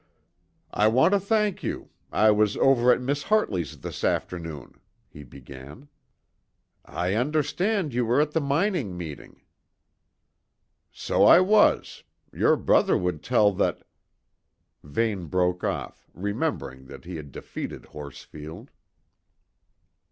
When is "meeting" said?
8.97-9.43